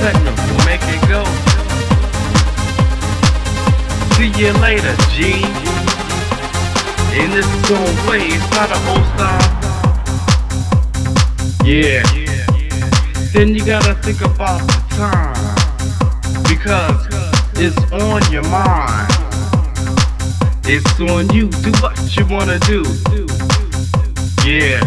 techno 0.00 0.30
will 0.30 0.64
make 0.64 0.82
it 0.84 1.02
go. 1.08 1.24
See 4.16 4.30
you 4.40 4.52
later, 4.60 4.94
G. 5.12 5.42
In 7.20 7.30
this 7.30 7.46
own 7.70 7.94
way, 8.08 8.28
it's 8.28 8.50
not 8.50 8.70
a 8.70 8.78
old 8.90 9.06
style. 9.14 9.56
Yeah. 11.64 12.02
Then 13.32 13.54
you 13.54 13.64
gotta 13.64 13.94
think 13.94 14.20
about 14.20 14.60
the 14.66 14.78
time. 14.96 15.34
Because 16.44 17.06
it's 17.58 17.76
on 17.92 18.22
your 18.32 18.44
mind. 18.48 19.12
It's 20.64 21.00
on 21.00 21.28
you. 21.34 21.48
Do 21.48 21.72
what 21.82 21.96
you 22.16 22.26
wanna 22.26 22.58
do. 22.60 22.82
Yeah. 24.44 24.80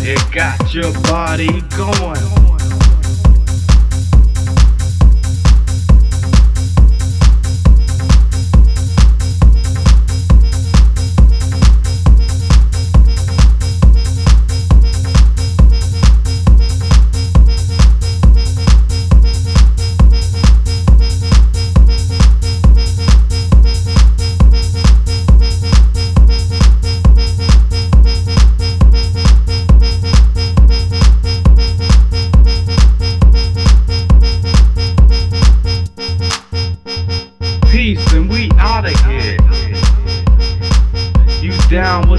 It 0.00 0.32
got 0.32 0.72
your 0.72 0.92
body 1.02 1.62
going. 1.76 2.37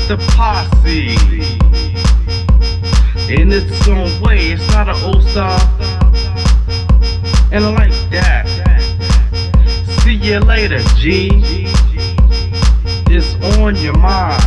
The 0.09 0.17
posse. 0.33 1.13
In 3.31 3.51
its 3.51 3.87
own 3.87 4.19
way, 4.23 4.53
it's 4.53 4.67
not 4.71 4.89
an 4.89 4.95
old 5.03 5.21
style. 5.21 5.59
And 7.51 7.63
I 7.63 7.69
like 7.69 8.09
that. 8.09 8.47
See 10.01 10.15
you 10.15 10.39
later, 10.39 10.79
G. 10.97 11.29
It's 13.11 13.35
on 13.59 13.75
your 13.75 13.95
mind. 13.99 14.43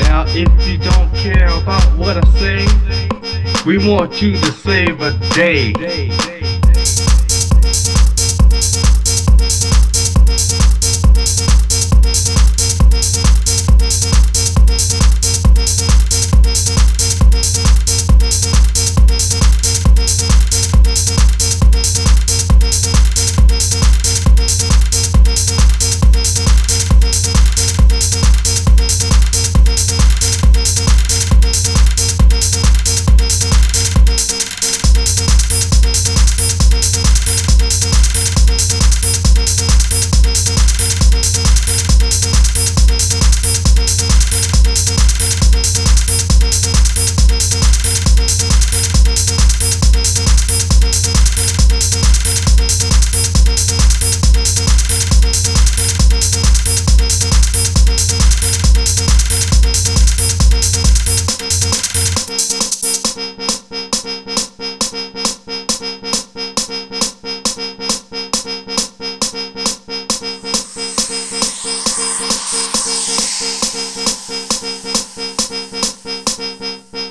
Now, 0.00 0.26
if 0.28 0.68
you 0.68 0.76
don't 0.76 1.10
care 1.14 1.48
about 1.48 1.84
what 1.96 2.18
I 2.22 2.28
say, 2.36 2.66
we 3.64 3.78
want 3.88 4.20
you 4.20 4.36
to 4.36 4.52
save 4.52 5.00
a 5.00 5.12
day. 5.34 6.37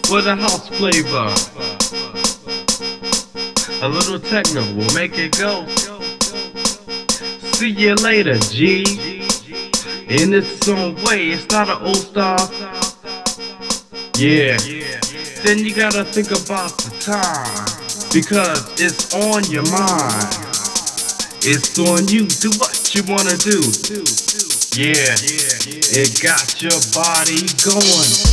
For 0.07 0.21
the 0.21 0.37
house 0.37 0.69
flavor. 0.69 1.27
A 3.81 3.89
little 3.89 4.19
techno 4.19 4.61
will 4.73 4.93
make 4.95 5.17
it 5.17 5.37
go. 5.37 5.67
See 7.51 7.71
you 7.71 7.93
later, 7.95 8.39
G. 8.39 8.85
In 10.07 10.33
its 10.33 10.65
own 10.69 10.95
way, 11.03 11.31
it's 11.31 11.49
not 11.49 11.67
an 11.67 11.85
old 11.85 11.97
style. 11.97 12.37
Yeah. 14.17 14.57
Then 15.43 15.59
you 15.59 15.75
gotta 15.75 16.05
think 16.05 16.31
about 16.31 16.71
the 16.79 16.95
time. 17.03 17.67
Because 18.13 18.79
it's 18.79 19.13
on 19.13 19.43
your 19.51 19.69
mind. 19.69 20.31
It's 21.43 21.77
on 21.79 22.07
you. 22.07 22.27
Do 22.27 22.49
what 22.57 22.95
you 22.95 23.03
wanna 23.11 23.35
do. 23.35 23.59
Yeah. 24.71 25.19
It 25.99 26.21
got 26.23 26.61
your 26.61 26.79
body 26.95 27.43
going. 27.61 28.26